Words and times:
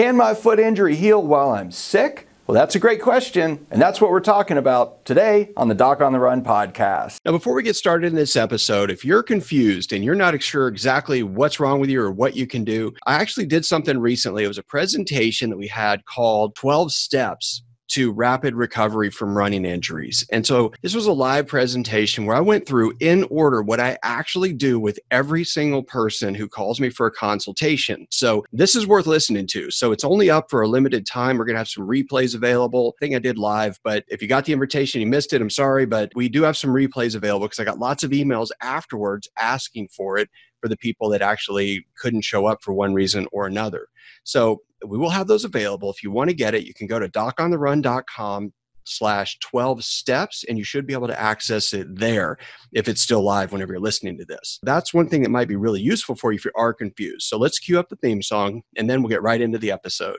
Can 0.00 0.16
my 0.16 0.32
foot 0.32 0.58
injury 0.58 0.96
heal 0.96 1.22
while 1.22 1.50
I'm 1.50 1.70
sick? 1.70 2.26
Well, 2.46 2.54
that's 2.54 2.74
a 2.74 2.78
great 2.78 3.02
question, 3.02 3.66
and 3.70 3.82
that's 3.82 4.00
what 4.00 4.10
we're 4.10 4.20
talking 4.20 4.56
about 4.56 5.04
today 5.04 5.50
on 5.58 5.68
the 5.68 5.74
Doc 5.74 6.00
on 6.00 6.14
the 6.14 6.18
Run 6.18 6.42
podcast. 6.42 7.18
Now, 7.26 7.32
before 7.32 7.52
we 7.52 7.62
get 7.62 7.76
started 7.76 8.06
in 8.06 8.14
this 8.14 8.34
episode, 8.34 8.90
if 8.90 9.04
you're 9.04 9.22
confused 9.22 9.92
and 9.92 10.02
you're 10.02 10.14
not 10.14 10.42
sure 10.42 10.68
exactly 10.68 11.22
what's 11.22 11.60
wrong 11.60 11.80
with 11.80 11.90
you 11.90 12.00
or 12.00 12.10
what 12.10 12.34
you 12.34 12.46
can 12.46 12.64
do, 12.64 12.94
I 13.04 13.16
actually 13.16 13.44
did 13.44 13.66
something 13.66 13.98
recently. 13.98 14.42
It 14.42 14.48
was 14.48 14.56
a 14.56 14.62
presentation 14.62 15.50
that 15.50 15.58
we 15.58 15.68
had 15.68 16.06
called 16.06 16.54
12 16.54 16.92
Steps 16.92 17.62
to 17.90 18.12
rapid 18.12 18.54
recovery 18.54 19.10
from 19.10 19.36
running 19.36 19.64
injuries. 19.64 20.26
And 20.30 20.46
so 20.46 20.72
this 20.82 20.94
was 20.94 21.06
a 21.06 21.12
live 21.12 21.46
presentation 21.46 22.24
where 22.24 22.36
I 22.36 22.40
went 22.40 22.66
through 22.66 22.94
in 23.00 23.24
order 23.30 23.62
what 23.62 23.80
I 23.80 23.98
actually 24.02 24.52
do 24.52 24.78
with 24.80 24.98
every 25.10 25.44
single 25.44 25.82
person 25.82 26.34
who 26.34 26.48
calls 26.48 26.80
me 26.80 26.90
for 26.90 27.06
a 27.06 27.10
consultation. 27.10 28.06
So 28.10 28.44
this 28.52 28.74
is 28.74 28.86
worth 28.86 29.06
listening 29.06 29.46
to. 29.48 29.70
So 29.70 29.92
it's 29.92 30.04
only 30.04 30.30
up 30.30 30.50
for 30.50 30.62
a 30.62 30.68
limited 30.68 31.06
time. 31.06 31.38
We're 31.38 31.44
going 31.44 31.54
to 31.54 31.60
have 31.60 31.68
some 31.68 31.86
replays 31.86 32.34
available. 32.34 32.94
I 32.96 33.04
think 33.04 33.14
I 33.14 33.18
did 33.18 33.38
live, 33.38 33.78
but 33.82 34.04
if 34.08 34.22
you 34.22 34.28
got 34.28 34.44
the 34.44 34.52
invitation, 34.52 35.00
you 35.00 35.06
missed 35.06 35.32
it, 35.32 35.42
I'm 35.42 35.50
sorry, 35.50 35.86
but 35.86 36.12
we 36.14 36.28
do 36.28 36.42
have 36.42 36.56
some 36.56 36.70
replays 36.70 37.14
available 37.14 37.46
because 37.46 37.58
I 37.58 37.64
got 37.64 37.78
lots 37.78 38.02
of 38.02 38.10
emails 38.10 38.50
afterwards 38.62 39.28
asking 39.36 39.88
for 39.88 40.18
it 40.18 40.28
for 40.60 40.68
the 40.68 40.76
people 40.76 41.08
that 41.10 41.22
actually 41.22 41.86
couldn't 41.98 42.22
show 42.22 42.46
up 42.46 42.62
for 42.62 42.72
one 42.72 42.94
reason 42.94 43.26
or 43.32 43.46
another. 43.46 43.88
So 44.24 44.62
we 44.86 44.98
will 44.98 45.10
have 45.10 45.26
those 45.26 45.44
available. 45.44 45.90
If 45.90 46.02
you 46.02 46.10
want 46.10 46.30
to 46.30 46.36
get 46.36 46.54
it, 46.54 46.64
you 46.64 46.74
can 46.74 46.86
go 46.86 46.98
to 46.98 47.08
docontherun.com 47.08 48.52
slash 48.84 49.38
12 49.40 49.84
steps 49.84 50.44
and 50.48 50.58
you 50.58 50.64
should 50.64 50.86
be 50.86 50.92
able 50.92 51.06
to 51.06 51.20
access 51.20 51.72
it 51.72 51.86
there 51.98 52.36
if 52.72 52.88
it's 52.88 53.02
still 53.02 53.22
live 53.22 53.52
whenever 53.52 53.72
you're 53.72 53.80
listening 53.80 54.18
to 54.18 54.24
this 54.24 54.58
that's 54.62 54.94
one 54.94 55.08
thing 55.08 55.22
that 55.22 55.30
might 55.30 55.48
be 55.48 55.56
really 55.56 55.80
useful 55.80 56.14
for 56.14 56.32
you 56.32 56.36
if 56.36 56.44
you 56.44 56.50
are 56.56 56.72
confused 56.72 57.26
so 57.26 57.38
let's 57.38 57.58
cue 57.58 57.78
up 57.78 57.88
the 57.88 57.96
theme 57.96 58.22
song 58.22 58.62
and 58.76 58.88
then 58.88 59.02
we'll 59.02 59.10
get 59.10 59.22
right 59.22 59.40
into 59.40 59.58
the 59.58 59.70
episode 59.70 60.18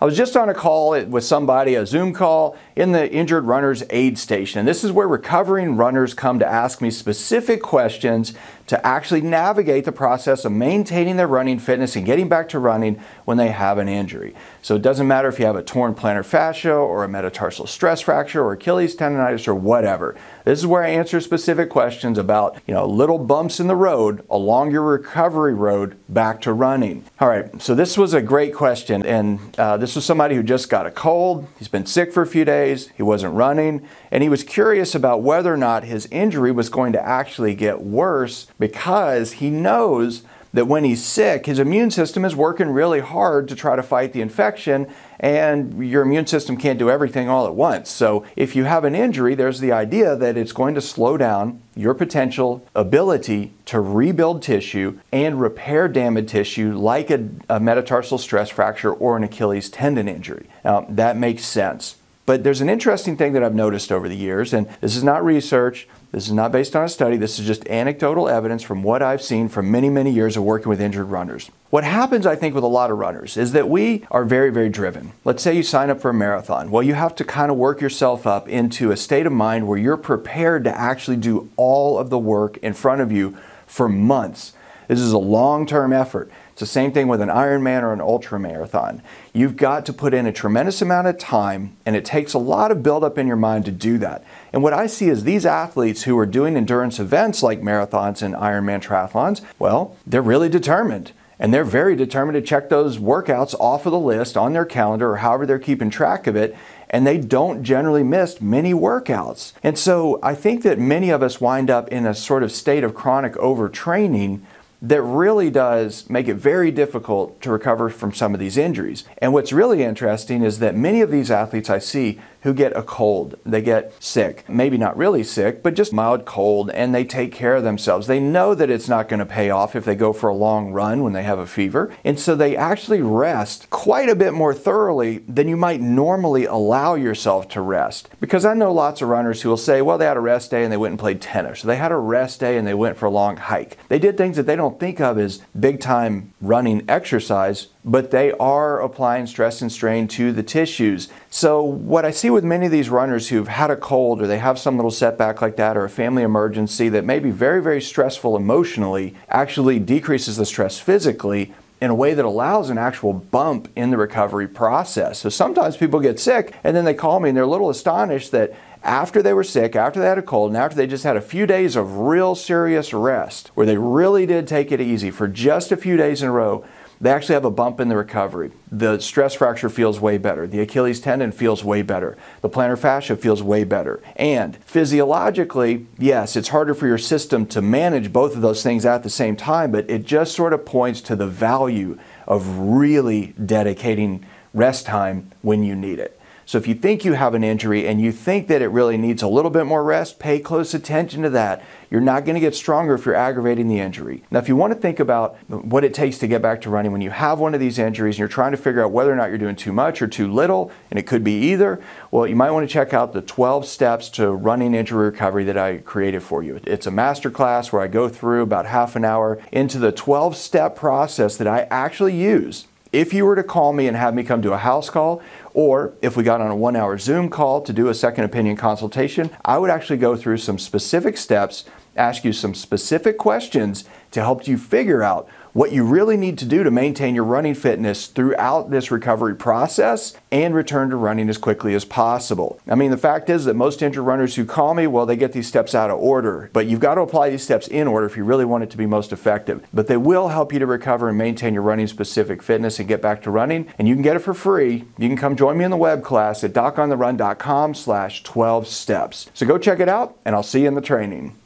I 0.00 0.04
was 0.04 0.16
just 0.16 0.36
on 0.36 0.48
a 0.48 0.54
call 0.54 1.00
with 1.04 1.24
somebody, 1.24 1.76
a 1.76 1.86
Zoom 1.86 2.12
call, 2.12 2.56
in 2.74 2.92
the 2.92 3.10
Injured 3.10 3.44
Runners 3.44 3.84
Aid 3.90 4.18
Station. 4.18 4.58
And 4.58 4.66
this 4.66 4.82
is 4.82 4.90
where 4.90 5.06
recovering 5.06 5.76
runners 5.76 6.14
come 6.14 6.40
to 6.40 6.46
ask 6.46 6.80
me 6.80 6.90
specific 6.90 7.62
questions 7.62 8.34
to 8.66 8.86
actually 8.86 9.20
navigate 9.20 9.84
the 9.84 9.92
process 9.92 10.44
of 10.44 10.52
maintaining 10.52 11.16
their 11.16 11.26
running 11.26 11.58
fitness 11.58 11.96
and 11.96 12.06
getting 12.06 12.28
back 12.28 12.48
to 12.48 12.58
running 12.58 13.00
when 13.24 13.36
they 13.36 13.48
have 13.48 13.78
an 13.78 13.88
injury. 13.88 14.34
So 14.62 14.76
it 14.76 14.82
doesn't 14.82 15.06
matter 15.06 15.28
if 15.28 15.38
you 15.38 15.44
have 15.44 15.56
a 15.56 15.62
torn 15.62 15.94
plantar 15.94 16.24
fascia 16.24 16.72
or 16.72 17.04
a 17.04 17.08
metatarsal 17.08 17.66
stress 17.66 18.00
fracture 18.00 18.42
or 18.42 18.52
Achilles 18.52 18.96
tendonitis 18.96 19.46
or 19.46 19.54
whatever. 19.54 20.16
This 20.44 20.58
is 20.58 20.66
where 20.66 20.82
I 20.82 20.88
answer 20.88 21.20
specific 21.20 21.70
questions 21.70 22.18
about, 22.18 22.58
you 22.66 22.74
know, 22.74 22.86
little 22.86 23.18
bumps 23.18 23.60
in 23.60 23.66
the 23.66 23.76
road 23.76 24.24
along 24.30 24.70
your 24.70 24.82
recovery 24.82 25.54
road 25.54 25.96
back 26.08 26.40
to 26.42 26.52
running. 26.52 27.04
All 27.20 27.28
right, 27.28 27.60
so 27.60 27.74
this 27.74 27.96
was 27.96 28.14
a 28.14 28.22
great 28.22 28.54
question, 28.54 29.04
and 29.04 29.58
uh, 29.58 29.76
this 29.76 29.94
was 29.96 30.04
somebody 30.04 30.34
who 30.34 30.42
just 30.42 30.68
got 30.68 30.86
a 30.86 30.90
cold. 30.90 31.46
He's 31.58 31.68
been 31.68 31.86
sick 31.86 32.12
for 32.12 32.22
a 32.22 32.26
few 32.26 32.44
days. 32.44 32.90
He 32.96 33.02
wasn't 33.02 33.34
running, 33.34 33.86
and 34.10 34.22
he 34.22 34.28
was 34.28 34.42
curious 34.42 34.94
about 34.94 35.22
whether 35.22 35.52
or 35.52 35.56
not 35.56 35.84
his 35.84 36.06
injury 36.06 36.52
was 36.52 36.68
going 36.68 36.92
to 36.92 37.06
actually 37.06 37.54
get 37.54 37.82
worse 37.82 38.46
because 38.58 39.32
he 39.32 39.50
knows 39.50 40.22
that 40.54 40.68
when 40.68 40.84
he's 40.84 41.04
sick, 41.04 41.46
his 41.46 41.58
immune 41.58 41.90
system 41.90 42.24
is 42.24 42.36
working 42.36 42.68
really 42.68 43.00
hard 43.00 43.48
to 43.48 43.56
try 43.56 43.74
to 43.74 43.82
fight 43.82 44.12
the 44.12 44.20
infection, 44.20 44.86
and 45.18 45.84
your 45.84 46.02
immune 46.02 46.28
system 46.28 46.56
can't 46.56 46.78
do 46.78 46.88
everything 46.88 47.28
all 47.28 47.46
at 47.46 47.56
once. 47.56 47.90
So, 47.90 48.24
if 48.36 48.54
you 48.54 48.62
have 48.62 48.84
an 48.84 48.94
injury, 48.94 49.34
there's 49.34 49.58
the 49.58 49.72
idea 49.72 50.14
that 50.14 50.36
it's 50.36 50.52
going 50.52 50.76
to 50.76 50.80
slow 50.80 51.16
down 51.16 51.60
your 51.74 51.92
potential 51.92 52.64
ability 52.72 53.52
to 53.66 53.80
rebuild 53.80 54.42
tissue 54.42 55.00
and 55.10 55.40
repair 55.40 55.88
damaged 55.88 56.28
tissue 56.28 56.78
like 56.78 57.10
a, 57.10 57.28
a 57.48 57.58
metatarsal 57.58 58.18
stress 58.18 58.48
fracture 58.48 58.92
or 58.92 59.16
an 59.16 59.24
Achilles 59.24 59.68
tendon 59.68 60.06
injury. 60.06 60.46
Now, 60.64 60.86
that 60.88 61.16
makes 61.16 61.44
sense. 61.44 61.96
But 62.26 62.42
there's 62.42 62.62
an 62.62 62.70
interesting 62.70 63.18
thing 63.18 63.34
that 63.34 63.44
I've 63.44 63.54
noticed 63.54 63.92
over 63.92 64.08
the 64.08 64.16
years, 64.16 64.54
and 64.54 64.66
this 64.80 64.96
is 64.96 65.04
not 65.04 65.22
research, 65.22 65.86
this 66.10 66.26
is 66.26 66.32
not 66.32 66.52
based 66.52 66.74
on 66.74 66.84
a 66.84 66.88
study, 66.88 67.18
this 67.18 67.38
is 67.38 67.46
just 67.46 67.68
anecdotal 67.68 68.30
evidence 68.30 68.62
from 68.62 68.82
what 68.82 69.02
I've 69.02 69.20
seen 69.20 69.48
from 69.50 69.70
many, 69.70 69.90
many 69.90 70.10
years 70.10 70.36
of 70.36 70.42
working 70.42 70.70
with 70.70 70.80
injured 70.80 71.10
runners. 71.10 71.50
What 71.68 71.84
happens, 71.84 72.24
I 72.24 72.34
think, 72.34 72.54
with 72.54 72.64
a 72.64 72.68
lot 72.68 72.90
of 72.90 72.98
runners 72.98 73.36
is 73.36 73.52
that 73.52 73.68
we 73.68 74.06
are 74.10 74.24
very, 74.24 74.50
very 74.50 74.70
driven. 74.70 75.12
Let's 75.24 75.42
say 75.42 75.54
you 75.54 75.62
sign 75.62 75.90
up 75.90 76.00
for 76.00 76.10
a 76.10 76.14
marathon. 76.14 76.70
Well, 76.70 76.82
you 76.82 76.94
have 76.94 77.14
to 77.16 77.24
kind 77.24 77.50
of 77.50 77.58
work 77.58 77.82
yourself 77.82 78.26
up 78.26 78.48
into 78.48 78.90
a 78.90 78.96
state 78.96 79.26
of 79.26 79.32
mind 79.32 79.68
where 79.68 79.78
you're 79.78 79.98
prepared 79.98 80.64
to 80.64 80.74
actually 80.74 81.18
do 81.18 81.50
all 81.56 81.98
of 81.98 82.08
the 82.08 82.18
work 82.18 82.56
in 82.58 82.72
front 82.72 83.02
of 83.02 83.12
you 83.12 83.36
for 83.66 83.86
months. 83.86 84.54
This 84.88 85.00
is 85.00 85.12
a 85.12 85.18
long 85.18 85.66
term 85.66 85.92
effort. 85.92 86.30
It's 86.54 86.60
the 86.60 86.66
same 86.66 86.92
thing 86.92 87.08
with 87.08 87.20
an 87.20 87.30
Ironman 87.30 87.82
or 87.82 87.92
an 87.92 88.00
ultra 88.00 88.38
marathon. 88.38 89.02
You've 89.32 89.56
got 89.56 89.84
to 89.86 89.92
put 89.92 90.14
in 90.14 90.24
a 90.24 90.32
tremendous 90.32 90.80
amount 90.80 91.08
of 91.08 91.18
time, 91.18 91.76
and 91.84 91.96
it 91.96 92.04
takes 92.04 92.32
a 92.32 92.38
lot 92.38 92.70
of 92.70 92.80
buildup 92.80 93.18
in 93.18 93.26
your 93.26 93.34
mind 93.34 93.64
to 93.64 93.72
do 93.72 93.98
that. 93.98 94.24
And 94.52 94.62
what 94.62 94.72
I 94.72 94.86
see 94.86 95.08
is 95.08 95.24
these 95.24 95.44
athletes 95.44 96.04
who 96.04 96.16
are 96.16 96.26
doing 96.26 96.56
endurance 96.56 97.00
events 97.00 97.42
like 97.42 97.60
marathons 97.60 98.22
and 98.22 98.36
Ironman 98.36 98.80
triathlons, 98.80 99.40
well, 99.58 99.96
they're 100.06 100.22
really 100.22 100.48
determined. 100.48 101.10
And 101.40 101.52
they're 101.52 101.64
very 101.64 101.96
determined 101.96 102.36
to 102.36 102.40
check 102.40 102.68
those 102.68 102.98
workouts 102.98 103.56
off 103.58 103.84
of 103.84 103.90
the 103.90 103.98
list 103.98 104.36
on 104.36 104.52
their 104.52 104.64
calendar 104.64 105.10
or 105.10 105.16
however 105.16 105.46
they're 105.46 105.58
keeping 105.58 105.90
track 105.90 106.28
of 106.28 106.36
it. 106.36 106.56
And 106.88 107.04
they 107.04 107.18
don't 107.18 107.64
generally 107.64 108.04
miss 108.04 108.40
many 108.40 108.72
workouts. 108.72 109.54
And 109.64 109.76
so 109.76 110.20
I 110.22 110.36
think 110.36 110.62
that 110.62 110.78
many 110.78 111.10
of 111.10 111.20
us 111.20 111.40
wind 111.40 111.68
up 111.68 111.88
in 111.88 112.06
a 112.06 112.14
sort 112.14 112.44
of 112.44 112.52
state 112.52 112.84
of 112.84 112.94
chronic 112.94 113.32
overtraining 113.32 114.42
that 114.88 115.00
really 115.00 115.50
does 115.50 116.08
make 116.10 116.28
it 116.28 116.34
very 116.34 116.70
difficult 116.70 117.40
to 117.40 117.50
recover 117.50 117.88
from 117.88 118.12
some 118.12 118.34
of 118.34 118.40
these 118.40 118.58
injuries. 118.58 119.04
And 119.16 119.32
what's 119.32 119.50
really 119.50 119.82
interesting 119.82 120.42
is 120.42 120.58
that 120.58 120.76
many 120.76 121.00
of 121.00 121.10
these 121.10 121.30
athletes 121.30 121.70
I 121.70 121.78
see 121.78 122.20
who 122.44 122.54
get 122.54 122.76
a 122.76 122.82
cold. 122.82 123.36
They 123.44 123.62
get 123.62 123.92
sick. 124.02 124.44
Maybe 124.48 124.76
not 124.76 124.96
really 124.96 125.24
sick, 125.24 125.62
but 125.62 125.74
just 125.74 125.94
mild 125.94 126.26
cold, 126.26 126.70
and 126.70 126.94
they 126.94 127.04
take 127.04 127.32
care 127.32 127.56
of 127.56 127.64
themselves. 127.64 128.06
They 128.06 128.20
know 128.20 128.54
that 128.54 128.70
it's 128.70 128.88
not 128.88 129.08
going 129.08 129.20
to 129.20 129.26
pay 129.26 129.48
off 129.48 129.74
if 129.74 129.86
they 129.86 129.94
go 129.94 130.12
for 130.12 130.28
a 130.28 130.34
long 130.34 130.70
run 130.70 131.02
when 131.02 131.14
they 131.14 131.22
have 131.22 131.38
a 131.38 131.46
fever. 131.46 131.92
And 132.04 132.20
so 132.20 132.36
they 132.36 132.54
actually 132.54 133.00
rest 133.00 133.70
quite 133.70 134.10
a 134.10 134.14
bit 134.14 134.34
more 134.34 134.52
thoroughly 134.52 135.18
than 135.26 135.48
you 135.48 135.56
might 135.56 135.80
normally 135.80 136.44
allow 136.44 136.94
yourself 136.94 137.48
to 137.48 137.62
rest. 137.62 138.10
Because 138.20 138.44
I 138.44 138.52
know 138.52 138.72
lots 138.72 139.00
of 139.00 139.08
runners 139.08 139.40
who 139.40 139.48
will 139.48 139.56
say, 139.56 139.80
well, 139.80 139.96
they 139.96 140.04
had 140.04 140.18
a 140.18 140.20
rest 140.20 140.50
day 140.50 140.64
and 140.64 140.72
they 140.72 140.76
went 140.76 140.92
and 140.92 141.00
played 141.00 141.22
tennis. 141.22 141.62
They 141.62 141.76
had 141.76 141.92
a 141.92 141.96
rest 141.96 142.40
day 142.40 142.58
and 142.58 142.66
they 142.66 142.74
went 142.74 142.98
for 142.98 143.06
a 143.06 143.10
long 143.10 143.38
hike. 143.38 143.78
They 143.88 143.98
did 143.98 144.18
things 144.18 144.36
that 144.36 144.44
they 144.44 144.56
don't 144.56 144.78
think 144.78 145.00
of 145.00 145.18
as 145.18 145.40
big 145.58 145.80
time 145.80 146.34
running 146.42 146.84
exercise, 146.88 147.68
but 147.84 148.10
they 148.10 148.32
are 148.32 148.80
applying 148.80 149.26
stress 149.26 149.60
and 149.60 149.70
strain 149.70 150.08
to 150.08 150.32
the 150.32 150.42
tissues. 150.42 151.08
So, 151.28 151.62
what 151.62 152.04
I 152.04 152.10
see 152.10 152.30
with 152.30 152.44
many 152.44 152.66
of 152.66 152.72
these 152.72 152.88
runners 152.88 153.28
who've 153.28 153.48
had 153.48 153.70
a 153.70 153.76
cold 153.76 154.22
or 154.22 154.26
they 154.26 154.38
have 154.38 154.58
some 154.58 154.76
little 154.76 154.90
setback 154.90 155.42
like 155.42 155.56
that 155.56 155.76
or 155.76 155.84
a 155.84 155.90
family 155.90 156.22
emergency 156.22 156.88
that 156.88 157.04
may 157.04 157.18
be 157.18 157.30
very, 157.30 157.62
very 157.62 157.82
stressful 157.82 158.36
emotionally 158.36 159.14
actually 159.28 159.78
decreases 159.78 160.36
the 160.36 160.46
stress 160.46 160.78
physically 160.78 161.52
in 161.80 161.90
a 161.90 161.94
way 161.94 162.14
that 162.14 162.24
allows 162.24 162.70
an 162.70 162.78
actual 162.78 163.12
bump 163.12 163.68
in 163.76 163.90
the 163.90 163.96
recovery 163.98 164.48
process. 164.48 165.18
So 165.18 165.28
sometimes 165.28 165.76
people 165.76 166.00
get 166.00 166.18
sick 166.18 166.54
and 166.64 166.74
then 166.74 166.86
they 166.86 166.94
call 166.94 167.20
me 167.20 167.28
and 167.28 167.36
they're 167.36 167.44
a 167.44 167.48
little 167.48 167.68
astonished 167.68 168.30
that 168.32 168.54
after 168.82 169.22
they 169.22 169.32
were 169.32 169.44
sick, 169.44 169.76
after 169.76 169.98
they 169.98 170.06
had 170.06 170.18
a 170.18 170.22
cold, 170.22 170.50
and 170.50 170.56
after 170.58 170.76
they 170.76 170.86
just 170.86 171.04
had 171.04 171.16
a 171.16 171.20
few 171.20 171.46
days 171.46 171.74
of 171.74 171.98
real 171.98 172.34
serious 172.34 172.92
rest, 172.92 173.48
where 173.54 173.66
they 173.66 173.78
really 173.78 174.26
did 174.26 174.46
take 174.46 174.70
it 174.70 174.80
easy 174.80 175.10
for 175.10 175.26
just 175.26 175.72
a 175.72 175.76
few 175.76 175.96
days 175.96 176.22
in 176.22 176.28
a 176.28 176.32
row, 176.32 176.64
they 177.00 177.10
actually 177.10 177.34
have 177.34 177.44
a 177.44 177.50
bump 177.50 177.80
in 177.80 177.88
the 177.88 177.96
recovery. 177.96 178.52
The 178.70 178.98
stress 179.00 179.34
fracture 179.34 179.68
feels 179.68 180.00
way 180.00 180.18
better. 180.18 180.46
The 180.46 180.60
Achilles 180.60 181.00
tendon 181.00 181.32
feels 181.32 181.64
way 181.64 181.82
better. 181.82 182.16
The 182.40 182.48
plantar 182.48 182.78
fascia 182.78 183.16
feels 183.16 183.42
way 183.42 183.64
better. 183.64 184.02
And 184.16 184.56
physiologically, 184.64 185.86
yes, 185.98 186.36
it's 186.36 186.48
harder 186.48 186.74
for 186.74 186.86
your 186.86 186.98
system 186.98 187.46
to 187.46 187.60
manage 187.60 188.12
both 188.12 188.34
of 188.36 188.42
those 188.42 188.62
things 188.62 188.86
at 188.86 189.02
the 189.02 189.10
same 189.10 189.36
time, 189.36 189.72
but 189.72 189.88
it 189.90 190.04
just 190.04 190.34
sort 190.34 190.52
of 190.52 190.64
points 190.64 191.00
to 191.02 191.16
the 191.16 191.26
value 191.26 191.98
of 192.26 192.46
really 192.58 193.34
dedicating 193.44 194.24
rest 194.52 194.86
time 194.86 195.30
when 195.42 195.62
you 195.62 195.74
need 195.74 195.98
it. 195.98 196.18
So 196.46 196.58
if 196.58 196.66
you 196.66 196.74
think 196.74 197.04
you 197.04 197.14
have 197.14 197.34
an 197.34 197.42
injury 197.42 197.86
and 197.86 198.00
you 198.00 198.12
think 198.12 198.48
that 198.48 198.62
it 198.62 198.68
really 198.68 198.96
needs 198.96 199.22
a 199.22 199.28
little 199.28 199.50
bit 199.50 199.64
more 199.64 199.82
rest, 199.82 200.18
pay 200.18 200.38
close 200.38 200.74
attention 200.74 201.22
to 201.22 201.30
that. 201.30 201.62
You're 201.90 202.00
not 202.00 202.24
going 202.24 202.34
to 202.34 202.40
get 202.40 202.54
stronger 202.54 202.94
if 202.94 203.06
you're 203.06 203.14
aggravating 203.14 203.68
the 203.68 203.78
injury. 203.78 204.24
Now, 204.30 204.40
if 204.40 204.48
you 204.48 204.56
want 204.56 204.72
to 204.72 204.78
think 204.78 204.98
about 204.98 205.36
what 205.48 205.84
it 205.84 205.94
takes 205.94 206.18
to 206.18 206.26
get 206.26 206.42
back 206.42 206.60
to 206.62 206.70
running 206.70 206.92
when 206.92 207.00
you 207.00 207.10
have 207.10 207.38
one 207.38 207.54
of 207.54 207.60
these 207.60 207.78
injuries 207.78 208.16
and 208.16 208.18
you're 208.18 208.28
trying 208.28 208.50
to 208.50 208.56
figure 208.56 208.82
out 208.82 208.90
whether 208.90 209.12
or 209.12 209.16
not 209.16 209.28
you're 209.28 209.38
doing 209.38 209.56
too 209.56 209.72
much 209.72 210.02
or 210.02 210.08
too 210.08 210.30
little, 210.32 210.72
and 210.90 210.98
it 210.98 211.06
could 211.06 211.22
be 211.22 211.52
either, 211.52 211.80
well, 212.10 212.26
you 212.26 212.36
might 212.36 212.50
want 212.50 212.68
to 212.68 212.72
check 212.72 212.92
out 212.92 213.12
the 213.12 213.22
12 213.22 213.64
steps 213.66 214.08
to 214.10 214.30
running 214.30 214.74
injury 214.74 215.04
recovery 215.06 215.44
that 215.44 215.56
I 215.56 215.78
created 215.78 216.22
for 216.22 216.42
you. 216.42 216.60
It's 216.64 216.86
a 216.86 216.90
master 216.90 217.30
class 217.30 217.72
where 217.72 217.82
I 217.82 217.86
go 217.86 218.08
through 218.08 218.42
about 218.42 218.66
half 218.66 218.96
an 218.96 219.04
hour 219.04 219.40
into 219.52 219.78
the 219.78 219.92
12 219.92 220.36
step 220.36 220.74
process 220.76 221.36
that 221.36 221.46
I 221.46 221.68
actually 221.70 222.16
use 222.16 222.66
if 222.94 223.12
you 223.12 223.26
were 223.26 223.34
to 223.34 223.42
call 223.42 223.72
me 223.72 223.88
and 223.88 223.96
have 223.96 224.14
me 224.14 224.22
come 224.22 224.40
to 224.40 224.52
a 224.52 224.56
house 224.56 224.88
call, 224.88 225.20
or 225.52 225.94
if 226.00 226.16
we 226.16 226.22
got 226.22 226.40
on 226.40 226.48
a 226.48 226.54
one 226.54 226.76
hour 226.76 226.96
Zoom 226.96 227.28
call 227.28 227.60
to 227.60 227.72
do 227.72 227.88
a 227.88 227.94
second 227.94 228.22
opinion 228.22 228.56
consultation, 228.56 229.30
I 229.44 229.58
would 229.58 229.68
actually 229.68 229.96
go 229.96 230.14
through 230.14 230.36
some 230.36 230.60
specific 230.60 231.16
steps, 231.16 231.64
ask 231.96 232.24
you 232.24 232.32
some 232.32 232.54
specific 232.54 233.18
questions 233.18 233.84
to 234.12 234.20
help 234.20 234.46
you 234.46 234.56
figure 234.56 235.02
out 235.02 235.28
what 235.54 235.70
you 235.70 235.84
really 235.84 236.16
need 236.16 236.36
to 236.36 236.44
do 236.44 236.64
to 236.64 236.70
maintain 236.70 237.14
your 237.14 237.24
running 237.24 237.54
fitness 237.54 238.08
throughout 238.08 238.70
this 238.70 238.90
recovery 238.90 239.36
process 239.36 240.12
and 240.32 240.52
return 240.52 240.90
to 240.90 240.96
running 240.96 241.28
as 241.28 241.38
quickly 241.38 241.74
as 241.74 241.84
possible. 241.84 242.60
I 242.66 242.74
mean, 242.74 242.90
the 242.90 242.96
fact 242.96 243.30
is 243.30 243.44
that 243.44 243.54
most 243.54 243.80
injured 243.80 244.04
runners 244.04 244.34
who 244.34 244.44
call 244.44 244.74
me, 244.74 244.88
well, 244.88 245.06
they 245.06 245.14
get 245.14 245.32
these 245.32 245.46
steps 245.46 245.72
out 245.72 245.90
of 245.90 246.00
order, 246.00 246.50
but 246.52 246.66
you've 246.66 246.80
got 246.80 246.96
to 246.96 247.02
apply 247.02 247.30
these 247.30 247.44
steps 247.44 247.68
in 247.68 247.86
order 247.86 248.04
if 248.04 248.16
you 248.16 248.24
really 248.24 248.44
want 248.44 248.64
it 248.64 248.70
to 248.70 248.76
be 248.76 248.84
most 248.84 249.12
effective. 249.12 249.64
But 249.72 249.86
they 249.86 249.96
will 249.96 250.28
help 250.28 250.52
you 250.52 250.58
to 250.58 250.66
recover 250.66 251.08
and 251.08 251.16
maintain 251.16 251.54
your 251.54 251.62
running 251.62 251.86
specific 251.86 252.42
fitness 252.42 252.80
and 252.80 252.88
get 252.88 253.00
back 253.00 253.22
to 253.22 253.30
running, 253.30 253.72
and 253.78 253.86
you 253.86 253.94
can 253.94 254.02
get 254.02 254.16
it 254.16 254.20
for 254.20 254.34
free. 254.34 254.84
You 254.98 255.08
can 255.08 255.16
come 255.16 255.36
join 255.36 255.56
me 255.56 255.64
in 255.64 255.70
the 255.70 255.76
web 255.76 256.02
class 256.02 256.42
at 256.42 256.52
docontherun.com 256.52 257.74
slash 257.74 258.24
12 258.24 258.66
steps. 258.66 259.30
So 259.34 259.46
go 259.46 259.56
check 259.56 259.78
it 259.78 259.88
out, 259.88 260.18
and 260.24 260.34
I'll 260.34 260.42
see 260.42 260.62
you 260.62 260.68
in 260.68 260.74
the 260.74 260.80
training. 260.80 261.36